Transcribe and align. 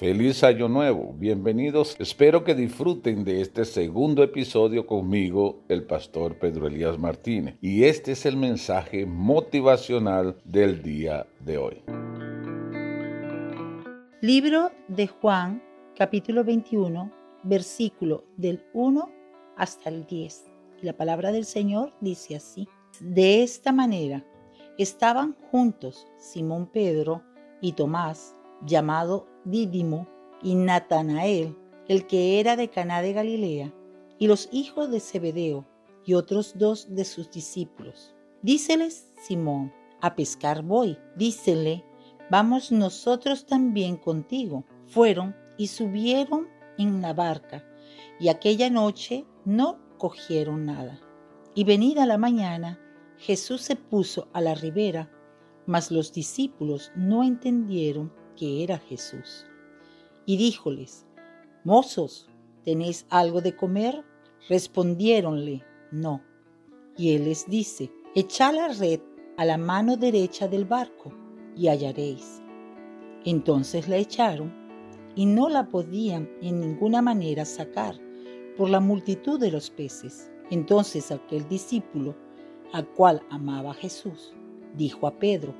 Feliz 0.00 0.42
año 0.44 0.66
nuevo, 0.66 1.12
bienvenidos. 1.18 1.94
Espero 1.98 2.42
que 2.42 2.54
disfruten 2.54 3.22
de 3.22 3.42
este 3.42 3.66
segundo 3.66 4.22
episodio 4.22 4.86
conmigo, 4.86 5.62
el 5.68 5.82
pastor 5.82 6.38
Pedro 6.38 6.68
Elías 6.68 6.98
Martínez. 6.98 7.58
Y 7.60 7.84
este 7.84 8.12
es 8.12 8.24
el 8.24 8.38
mensaje 8.38 9.04
motivacional 9.04 10.38
del 10.42 10.82
día 10.82 11.26
de 11.40 11.58
hoy. 11.58 11.82
Libro 14.22 14.70
de 14.88 15.06
Juan, 15.06 15.62
capítulo 15.94 16.44
21, 16.44 17.12
versículo 17.42 18.24
del 18.38 18.64
1 18.72 19.06
hasta 19.58 19.90
el 19.90 20.06
10. 20.06 20.46
La 20.80 20.96
palabra 20.96 21.30
del 21.30 21.44
Señor 21.44 21.92
dice 22.00 22.36
así. 22.36 22.66
De 23.00 23.42
esta 23.42 23.70
manera 23.70 24.24
estaban 24.78 25.36
juntos 25.50 26.06
Simón 26.16 26.70
Pedro 26.72 27.22
y 27.60 27.72
Tomás, 27.72 28.34
llamado 28.64 29.29
Dídimo, 29.44 30.06
y 30.42 30.54
Natanael, 30.54 31.56
el 31.88 32.06
que 32.06 32.40
era 32.40 32.56
de 32.56 32.68
Caná 32.68 33.02
de 33.02 33.12
Galilea, 33.12 33.74
y 34.18 34.26
los 34.26 34.48
hijos 34.52 34.90
de 34.90 35.00
Zebedeo, 35.00 35.66
y 36.04 36.14
otros 36.14 36.54
dos 36.56 36.94
de 36.94 37.04
sus 37.04 37.30
discípulos. 37.30 38.14
Díceles 38.42 39.12
Simón, 39.22 39.72
a 40.00 40.14
pescar 40.14 40.62
voy. 40.62 40.98
Dícele, 41.16 41.84
vamos 42.30 42.72
nosotros 42.72 43.46
también 43.46 43.96
contigo. 43.96 44.64
Fueron 44.86 45.36
y 45.58 45.66
subieron 45.66 46.48
en 46.78 47.02
la 47.02 47.12
barca, 47.12 47.64
y 48.18 48.28
aquella 48.28 48.70
noche 48.70 49.26
no 49.44 49.78
cogieron 49.98 50.64
nada. 50.64 51.00
Y 51.54 51.64
venida 51.64 52.06
la 52.06 52.16
mañana, 52.16 52.80
Jesús 53.18 53.60
se 53.60 53.76
puso 53.76 54.28
a 54.32 54.40
la 54.40 54.54
ribera, 54.54 55.10
mas 55.66 55.90
los 55.90 56.12
discípulos 56.12 56.90
no 56.96 57.22
entendieron 57.22 58.12
que 58.40 58.64
era 58.64 58.78
Jesús. 58.78 59.44
Y 60.24 60.38
díjoles, 60.38 61.06
Mozos, 61.62 62.26
¿tenéis 62.64 63.04
algo 63.10 63.42
de 63.42 63.54
comer? 63.54 64.02
Respondiéronle, 64.48 65.62
no. 65.92 66.22
Y 66.96 67.14
él 67.14 67.24
les 67.24 67.46
dice, 67.50 67.92
echad 68.14 68.54
la 68.54 68.68
red 68.68 69.00
a 69.36 69.44
la 69.44 69.58
mano 69.58 69.98
derecha 69.98 70.48
del 70.48 70.64
barco 70.64 71.12
y 71.54 71.68
hallaréis. 71.68 72.40
Entonces 73.26 73.88
la 73.88 73.98
echaron 73.98 74.50
y 75.14 75.26
no 75.26 75.50
la 75.50 75.68
podían 75.68 76.30
en 76.40 76.60
ninguna 76.60 77.02
manera 77.02 77.44
sacar 77.44 77.94
por 78.56 78.70
la 78.70 78.80
multitud 78.80 79.38
de 79.38 79.50
los 79.50 79.68
peces. 79.68 80.30
Entonces 80.50 81.12
aquel 81.12 81.46
discípulo, 81.46 82.16
al 82.72 82.88
cual 82.88 83.20
amaba 83.28 83.74
Jesús, 83.74 84.32
dijo 84.78 85.06
a 85.06 85.18
Pedro, 85.18 85.54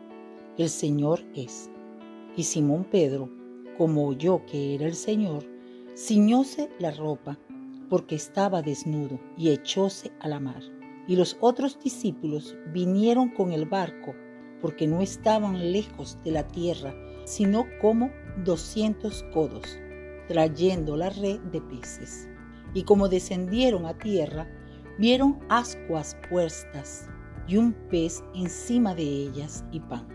el 0.56 0.70
Señor 0.70 1.20
es. 1.34 1.70
Y 2.36 2.44
Simón 2.44 2.84
Pedro, 2.84 3.28
como 3.76 4.06
oyó 4.06 4.44
que 4.46 4.74
era 4.74 4.86
el 4.86 4.94
Señor, 4.94 5.44
ciñóse 5.96 6.70
la 6.78 6.90
ropa, 6.92 7.38
porque 7.88 8.14
estaba 8.14 8.62
desnudo, 8.62 9.18
y 9.36 9.50
echóse 9.50 10.12
a 10.20 10.28
la 10.28 10.38
mar. 10.38 10.62
Y 11.08 11.16
los 11.16 11.36
otros 11.40 11.78
discípulos 11.82 12.56
vinieron 12.72 13.30
con 13.30 13.52
el 13.52 13.66
barco, 13.66 14.14
porque 14.60 14.86
no 14.86 15.00
estaban 15.00 15.72
lejos 15.72 16.18
de 16.24 16.30
la 16.30 16.46
tierra, 16.46 16.94
sino 17.24 17.66
como 17.80 18.10
doscientos 18.44 19.24
codos, 19.32 19.78
trayendo 20.28 20.96
la 20.96 21.10
red 21.10 21.40
de 21.40 21.60
peces. 21.60 22.28
Y 22.74 22.84
como 22.84 23.08
descendieron 23.08 23.86
a 23.86 23.98
tierra, 23.98 24.48
vieron 24.98 25.40
ascuas 25.48 26.16
puestas 26.28 27.08
y 27.48 27.56
un 27.56 27.72
pez 27.72 28.22
encima 28.34 28.94
de 28.94 29.02
ellas 29.02 29.64
y 29.72 29.80
pan. 29.80 30.06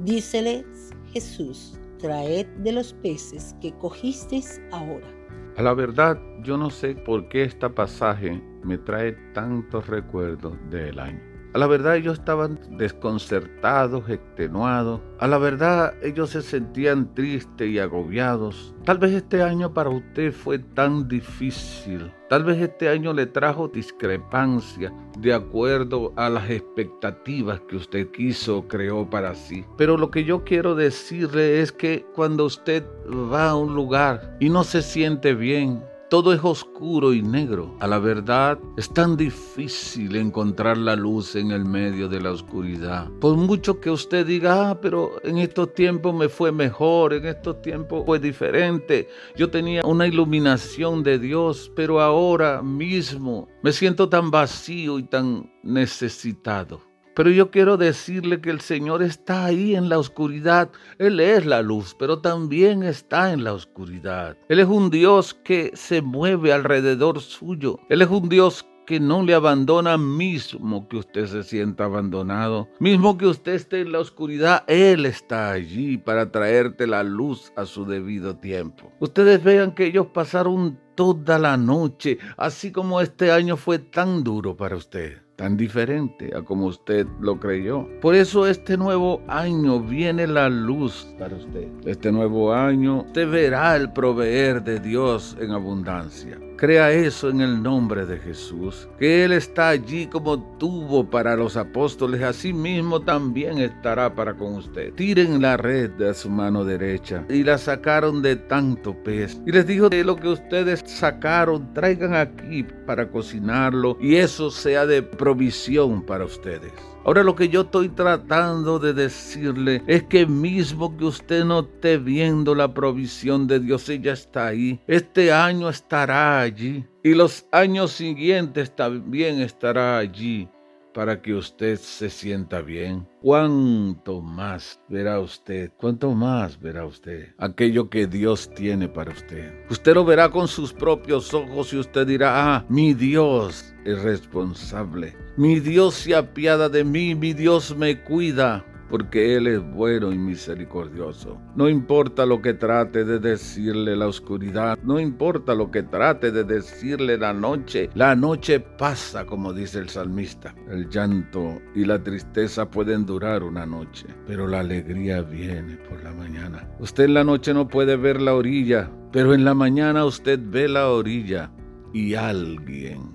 Díceles 0.00 0.90
Jesús, 1.14 1.78
traed 1.98 2.46
de 2.64 2.72
los 2.72 2.92
peces 2.92 3.54
que 3.60 3.72
cogisteis 3.74 4.60
ahora. 4.72 5.06
A 5.56 5.62
la 5.62 5.72
verdad, 5.72 6.20
yo 6.42 6.56
no 6.56 6.70
sé 6.70 6.96
por 6.96 7.28
qué 7.28 7.44
este 7.44 7.70
pasaje 7.70 8.42
me 8.64 8.78
trae 8.78 9.12
tantos 9.32 9.86
recuerdos 9.86 10.56
del 10.70 10.98
año. 10.98 11.33
A 11.54 11.58
la 11.58 11.68
verdad 11.68 11.94
ellos 11.94 12.18
estaban 12.18 12.58
desconcertados, 12.76 14.10
extenuados. 14.10 15.00
A 15.20 15.28
la 15.28 15.38
verdad 15.38 15.94
ellos 16.02 16.30
se 16.30 16.42
sentían 16.42 17.14
tristes 17.14 17.68
y 17.68 17.78
agobiados. 17.78 18.74
Tal 18.84 18.98
vez 18.98 19.12
este 19.12 19.40
año 19.40 19.72
para 19.72 19.90
usted 19.90 20.32
fue 20.32 20.58
tan 20.58 21.06
difícil. 21.06 22.12
Tal 22.28 22.42
vez 22.42 22.60
este 22.60 22.88
año 22.88 23.12
le 23.12 23.26
trajo 23.26 23.68
discrepancia 23.68 24.92
de 25.20 25.32
acuerdo 25.32 26.12
a 26.16 26.28
las 26.28 26.50
expectativas 26.50 27.60
que 27.68 27.76
usted 27.76 28.10
quiso, 28.10 28.66
creó 28.66 29.08
para 29.08 29.36
sí. 29.36 29.64
Pero 29.76 29.96
lo 29.96 30.10
que 30.10 30.24
yo 30.24 30.42
quiero 30.42 30.74
decirle 30.74 31.60
es 31.60 31.70
que 31.70 32.04
cuando 32.16 32.46
usted 32.46 32.84
va 33.32 33.50
a 33.50 33.56
un 33.56 33.76
lugar 33.76 34.36
y 34.40 34.48
no 34.48 34.64
se 34.64 34.82
siente 34.82 35.34
bien, 35.34 35.84
todo 36.14 36.32
es 36.32 36.44
oscuro 36.44 37.12
y 37.12 37.22
negro. 37.22 37.74
A 37.80 37.88
la 37.88 37.98
verdad, 37.98 38.56
es 38.76 38.88
tan 38.88 39.16
difícil 39.16 40.14
encontrar 40.14 40.78
la 40.78 40.94
luz 40.94 41.34
en 41.34 41.50
el 41.50 41.64
medio 41.64 42.08
de 42.08 42.20
la 42.20 42.30
oscuridad. 42.30 43.10
Por 43.20 43.36
mucho 43.36 43.80
que 43.80 43.90
usted 43.90 44.24
diga, 44.24 44.70
ah, 44.70 44.80
pero 44.80 45.20
en 45.24 45.38
estos 45.38 45.74
tiempos 45.74 46.14
me 46.14 46.28
fue 46.28 46.52
mejor, 46.52 47.14
en 47.14 47.26
estos 47.26 47.60
tiempos 47.62 48.04
fue 48.06 48.20
diferente. 48.20 49.08
Yo 49.34 49.50
tenía 49.50 49.82
una 49.84 50.06
iluminación 50.06 51.02
de 51.02 51.18
Dios, 51.18 51.72
pero 51.74 52.00
ahora 52.00 52.62
mismo 52.62 53.48
me 53.64 53.72
siento 53.72 54.08
tan 54.08 54.30
vacío 54.30 55.00
y 55.00 55.02
tan 55.02 55.52
necesitado. 55.64 56.93
Pero 57.14 57.30
yo 57.30 57.50
quiero 57.50 57.76
decirle 57.76 58.40
que 58.40 58.50
el 58.50 58.60
Señor 58.60 59.02
está 59.02 59.44
ahí 59.44 59.76
en 59.76 59.88
la 59.88 59.98
oscuridad. 59.98 60.70
Él 60.98 61.20
es 61.20 61.46
la 61.46 61.62
luz, 61.62 61.94
pero 61.98 62.18
también 62.18 62.82
está 62.82 63.32
en 63.32 63.44
la 63.44 63.52
oscuridad. 63.52 64.36
Él 64.48 64.58
es 64.58 64.66
un 64.66 64.90
Dios 64.90 65.34
que 65.34 65.70
se 65.74 66.02
mueve 66.02 66.52
alrededor 66.52 67.20
suyo. 67.20 67.78
Él 67.88 68.02
es 68.02 68.08
un 68.08 68.28
Dios 68.28 68.66
que 68.84 69.00
no 69.00 69.22
le 69.22 69.34
abandona 69.34 69.96
mismo 69.96 70.88
que 70.88 70.98
usted 70.98 71.26
se 71.26 71.42
sienta 71.42 71.84
abandonado. 71.84 72.68
Mismo 72.80 73.16
que 73.16 73.26
usted 73.26 73.54
esté 73.54 73.80
en 73.80 73.92
la 73.92 74.00
oscuridad, 74.00 74.64
Él 74.66 75.06
está 75.06 75.50
allí 75.52 75.96
para 75.96 76.30
traerte 76.30 76.86
la 76.86 77.02
luz 77.02 77.52
a 77.56 77.64
su 77.64 77.86
debido 77.86 78.36
tiempo. 78.36 78.92
Ustedes 79.00 79.42
vean 79.42 79.72
que 79.72 79.86
ellos 79.86 80.08
pasaron 80.08 80.78
toda 80.94 81.38
la 81.38 81.56
noche, 81.56 82.18
así 82.36 82.70
como 82.72 83.00
este 83.00 83.32
año 83.32 83.56
fue 83.56 83.78
tan 83.78 84.22
duro 84.22 84.56
para 84.56 84.76
usted 84.76 85.23
tan 85.36 85.56
diferente 85.56 86.30
a 86.36 86.42
como 86.42 86.66
usted 86.66 87.06
lo 87.20 87.38
creyó. 87.40 87.88
Por 88.00 88.14
eso 88.14 88.46
este 88.46 88.76
nuevo 88.76 89.22
año 89.26 89.80
viene 89.80 90.26
la 90.26 90.48
luz 90.48 91.14
para 91.18 91.36
usted. 91.36 91.68
Este 91.84 92.12
nuevo 92.12 92.52
año 92.52 93.02
usted 93.02 93.30
verá 93.30 93.76
el 93.76 93.92
proveer 93.92 94.62
de 94.62 94.80
Dios 94.80 95.36
en 95.40 95.50
abundancia. 95.50 96.38
Crea 96.56 96.92
eso 96.92 97.30
en 97.30 97.40
el 97.40 97.62
nombre 97.62 98.06
de 98.06 98.18
Jesús, 98.18 98.88
que 98.98 99.24
Él 99.24 99.32
está 99.32 99.70
allí 99.70 100.06
como 100.06 100.40
tuvo 100.58 101.08
para 101.10 101.36
los 101.36 101.56
apóstoles, 101.56 102.22
así 102.22 102.52
mismo 102.52 103.00
también 103.00 103.58
estará 103.58 104.14
para 104.14 104.34
con 104.34 104.54
usted. 104.54 104.94
Tiren 104.94 105.42
la 105.42 105.56
red 105.56 105.90
de 105.90 106.14
su 106.14 106.30
mano 106.30 106.64
derecha 106.64 107.24
y 107.28 107.42
la 107.42 107.58
sacaron 107.58 108.22
de 108.22 108.36
tanto 108.36 108.94
pez. 109.02 109.40
Y 109.46 109.52
les 109.52 109.66
dijo 109.66 109.88
de 109.88 110.04
lo 110.04 110.16
que 110.16 110.28
ustedes 110.28 110.84
sacaron, 110.86 111.74
traigan 111.74 112.14
aquí 112.14 112.64
para 112.86 113.10
cocinarlo 113.10 113.98
y 114.00 114.16
eso 114.16 114.50
sea 114.50 114.86
de 114.86 115.02
provisión 115.02 116.02
para 116.06 116.24
ustedes. 116.24 116.93
Ahora 117.04 117.22
lo 117.22 117.34
que 117.34 117.50
yo 117.50 117.62
estoy 117.62 117.90
tratando 117.90 118.78
de 118.78 118.94
decirle 118.94 119.82
es 119.86 120.04
que 120.04 120.24
mismo 120.24 120.96
que 120.96 121.04
usted 121.04 121.44
no 121.44 121.60
esté 121.60 121.98
viendo 121.98 122.54
la 122.54 122.72
provisión 122.72 123.46
de 123.46 123.60
Dios, 123.60 123.88
ella 123.90 124.14
está 124.14 124.46
ahí. 124.46 124.80
Este 124.86 125.30
año 125.30 125.68
estará 125.68 126.40
allí 126.40 126.86
y 127.02 127.14
los 127.14 127.46
años 127.52 127.92
siguientes 127.92 128.74
también 128.74 129.42
estará 129.42 129.98
allí 129.98 130.48
para 130.94 131.20
que 131.20 131.34
usted 131.34 131.76
se 131.76 132.08
sienta 132.08 132.62
bien. 132.62 133.06
¿Cuánto 133.20 134.22
más 134.22 134.80
verá 134.88 135.20
usted? 135.20 135.70
¿Cuánto 135.76 136.12
más 136.12 136.58
verá 136.58 136.86
usted 136.86 137.34
aquello 137.36 137.90
que 137.90 138.06
Dios 138.06 138.48
tiene 138.54 138.88
para 138.88 139.12
usted? 139.12 139.52
Usted 139.68 139.94
lo 139.94 140.04
verá 140.04 140.30
con 140.30 140.48
sus 140.48 140.72
propios 140.72 141.34
ojos 141.34 141.72
y 141.72 141.78
usted 141.78 142.06
dirá, 142.06 142.56
ah, 142.56 142.64
mi 142.68 142.94
Dios 142.94 143.74
es 143.84 144.00
responsable. 144.02 145.16
Mi 145.36 145.60
Dios 145.60 145.94
se 145.94 146.14
apiada 146.14 146.68
de 146.68 146.84
mí, 146.84 147.14
mi 147.14 147.34
Dios 147.34 147.76
me 147.76 148.00
cuida 148.02 148.64
porque 148.94 149.34
Él 149.34 149.48
es 149.48 149.60
bueno 149.72 150.12
y 150.12 150.18
misericordioso. 150.18 151.36
No 151.56 151.68
importa 151.68 152.24
lo 152.24 152.40
que 152.40 152.54
trate 152.54 153.04
de 153.04 153.18
decirle 153.18 153.96
la 153.96 154.06
oscuridad, 154.06 154.78
no 154.84 155.00
importa 155.00 155.52
lo 155.52 155.68
que 155.72 155.82
trate 155.82 156.30
de 156.30 156.44
decirle 156.44 157.18
la 157.18 157.32
noche, 157.32 157.90
la 157.94 158.14
noche 158.14 158.60
pasa, 158.60 159.26
como 159.26 159.52
dice 159.52 159.80
el 159.80 159.88
salmista. 159.88 160.54
El 160.70 160.88
llanto 160.88 161.60
y 161.74 161.84
la 161.84 162.00
tristeza 162.04 162.70
pueden 162.70 163.04
durar 163.04 163.42
una 163.42 163.66
noche, 163.66 164.06
pero 164.28 164.46
la 164.46 164.60
alegría 164.60 165.22
viene 165.22 165.76
por 165.88 166.00
la 166.04 166.12
mañana. 166.12 166.64
Usted 166.78 167.06
en 167.06 167.14
la 167.14 167.24
noche 167.24 167.52
no 167.52 167.66
puede 167.66 167.96
ver 167.96 168.22
la 168.22 168.36
orilla, 168.36 168.88
pero 169.10 169.34
en 169.34 169.44
la 169.44 169.54
mañana 169.54 170.04
usted 170.04 170.38
ve 170.40 170.68
la 170.68 170.88
orilla 170.88 171.50
y 171.92 172.14
alguien 172.14 173.13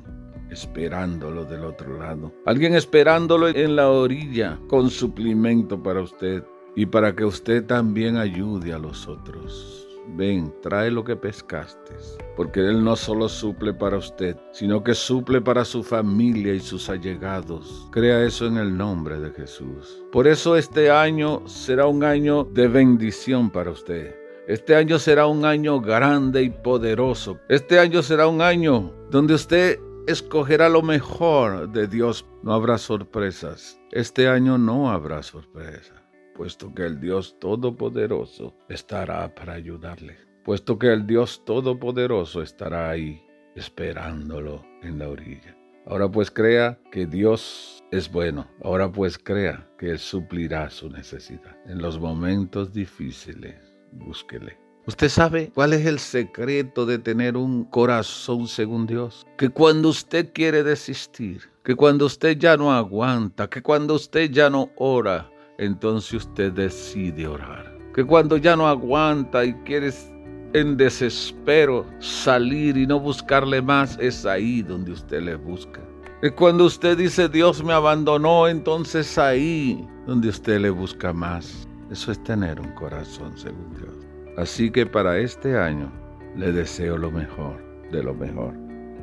esperándolo 0.49 1.45
del 1.45 1.63
otro 1.63 1.97
lado. 1.97 2.31
Alguien 2.45 2.75
esperándolo 2.75 3.47
en 3.49 3.75
la 3.75 3.89
orilla 3.89 4.59
con 4.67 4.89
suplemento 4.89 5.81
para 5.81 6.01
usted 6.01 6.43
y 6.75 6.85
para 6.85 7.15
que 7.15 7.25
usted 7.25 7.65
también 7.65 8.17
ayude 8.17 8.73
a 8.73 8.79
los 8.79 9.07
otros. 9.07 9.85
ven, 10.15 10.51
trae 10.63 10.89
lo 10.89 11.03
que 11.03 11.15
pescaste. 11.15 11.93
Porque 12.35 12.61
Él 12.61 12.83
no 12.83 12.95
solo 12.95 13.29
suple 13.29 13.73
para 13.73 13.97
usted, 13.97 14.35
sino 14.51 14.83
que 14.83 14.95
suple 14.95 15.39
para 15.39 15.63
su 15.65 15.83
familia 15.83 16.53
y 16.53 16.59
sus 16.59 16.89
allegados. 16.89 17.87
Crea 17.91 18.23
eso 18.23 18.47
en 18.47 18.57
el 18.57 18.75
nombre 18.75 19.19
de 19.19 19.29
Jesús. 19.31 20.03
Por 20.11 20.27
eso 20.27 20.55
este 20.55 20.89
año 20.89 21.47
será 21.47 21.85
un 21.85 22.03
año 22.03 22.43
de 22.45 22.67
bendición 22.67 23.51
para 23.51 23.71
usted. 23.71 24.15
Este 24.47 24.75
año 24.75 24.97
será 24.97 25.27
un 25.27 25.45
año 25.45 25.79
grande 25.79 26.41
y 26.41 26.49
poderoso. 26.49 27.37
Este 27.49 27.77
año 27.77 28.01
será 28.01 28.27
un 28.27 28.41
año 28.41 28.91
donde 29.11 29.35
usted 29.35 29.79
escogerá 30.09 30.69
lo 30.69 30.81
mejor 30.81 31.71
de 31.71 31.87
Dios. 31.87 32.25
No 32.43 32.53
habrá 32.53 32.77
sorpresas. 32.77 33.79
Este 33.91 34.27
año 34.27 34.57
no 34.57 34.91
habrá 34.91 35.23
sorpresas 35.23 35.99
puesto 36.39 36.73
que 36.73 36.85
el 36.85 37.01
Dios 37.01 37.37
Todopoderoso 37.37 38.55
estará 38.69 39.35
para 39.35 39.51
ayudarle, 39.55 40.15
puesto 40.45 40.79
que 40.79 40.87
el 40.87 41.05
Dios 41.05 41.43
Todopoderoso 41.43 42.41
estará 42.41 42.89
ahí 42.89 43.21
esperándolo 43.57 44.65
en 44.81 44.99
la 44.99 45.09
orilla. 45.09 45.53
Ahora 45.85 46.09
pues 46.09 46.31
crea 46.31 46.79
que 46.93 47.05
Dios 47.07 47.83
es 47.91 48.09
bueno. 48.09 48.47
Ahora 48.63 48.89
pues 48.89 49.17
crea 49.17 49.69
que 49.77 49.89
Él 49.89 49.99
suplirá 49.99 50.69
su 50.69 50.89
necesidad. 50.89 51.57
En 51.65 51.81
los 51.81 51.99
momentos 51.99 52.71
difíciles, 52.71 53.59
búsquele. 53.91 54.68
¿Usted 54.89 55.09
sabe 55.09 55.51
cuál 55.53 55.73
es 55.73 55.85
el 55.85 55.99
secreto 55.99 56.83
de 56.83 56.97
tener 56.97 57.37
un 57.37 57.63
corazón 57.63 58.47
según 58.47 58.87
Dios? 58.87 59.23
Que 59.37 59.49
cuando 59.49 59.89
usted 59.89 60.33
quiere 60.33 60.63
desistir, 60.63 61.43
que 61.63 61.75
cuando 61.75 62.07
usted 62.07 62.39
ya 62.39 62.57
no 62.57 62.73
aguanta, 62.73 63.47
que 63.47 63.61
cuando 63.61 63.93
usted 63.93 64.31
ya 64.31 64.49
no 64.49 64.71
ora, 64.77 65.29
entonces 65.59 66.13
usted 66.13 66.53
decide 66.53 67.27
orar. 67.27 67.71
Que 67.93 68.03
cuando 68.03 68.35
ya 68.35 68.55
no 68.55 68.67
aguanta 68.67 69.45
y 69.45 69.53
quieres 69.63 70.11
en 70.53 70.75
desespero 70.75 71.85
salir 71.99 72.75
y 72.75 72.87
no 72.87 72.99
buscarle 72.99 73.61
más, 73.61 73.95
es 74.01 74.25
ahí 74.25 74.63
donde 74.63 74.93
usted 74.93 75.21
le 75.21 75.35
busca. 75.35 75.81
Que 76.19 76.31
cuando 76.31 76.65
usted 76.65 76.97
dice 76.97 77.29
Dios 77.29 77.63
me 77.63 77.73
abandonó, 77.73 78.47
entonces 78.47 79.19
ahí 79.19 79.87
donde 80.07 80.29
usted 80.29 80.59
le 80.59 80.71
busca 80.71 81.13
más. 81.13 81.67
Eso 81.91 82.11
es 82.11 82.23
tener 82.23 82.59
un 82.59 82.71
corazón 82.71 83.37
según 83.37 83.71
Dios. 83.75 84.08
Así 84.39 84.71
que 84.71 84.85
para 84.85 85.17
este 85.17 85.57
año 85.57 85.91
le 86.37 86.53
deseo 86.53 86.97
lo 86.97 87.11
mejor 87.11 87.61
de 87.91 88.01
lo 88.01 88.13
mejor. 88.13 88.53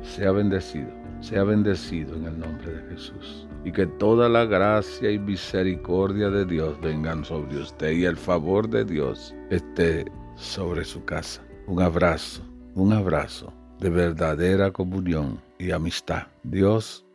Sea 0.01 0.31
bendecido, 0.31 0.89
sea 1.21 1.43
bendecido 1.43 2.15
en 2.15 2.25
el 2.25 2.39
nombre 2.39 2.73
de 2.73 2.89
Jesús 2.89 3.47
y 3.63 3.71
que 3.71 3.85
toda 3.85 4.29
la 4.29 4.45
gracia 4.45 5.11
y 5.11 5.19
misericordia 5.19 6.31
de 6.31 6.43
Dios 6.43 6.81
vengan 6.81 7.23
sobre 7.23 7.59
usted 7.59 7.91
y 7.91 8.05
el 8.05 8.17
favor 8.17 8.67
de 8.67 8.83
Dios 8.83 9.35
esté 9.51 10.05
sobre 10.37 10.83
su 10.83 11.05
casa. 11.05 11.43
Un 11.67 11.83
abrazo, 11.83 12.41
un 12.73 12.91
abrazo 12.93 13.53
de 13.79 13.91
verdadera 13.91 14.71
comunión 14.71 15.39
y 15.59 15.69
amistad. 15.69 16.23
Dios 16.41 17.05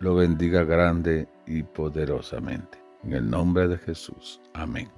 lo 0.00 0.16
bendiga 0.16 0.64
grande 0.64 1.28
y 1.46 1.62
poderosamente. 1.62 2.76
En 3.04 3.12
el 3.12 3.30
nombre 3.30 3.68
de 3.68 3.78
Jesús. 3.78 4.40
Amén. 4.52 4.88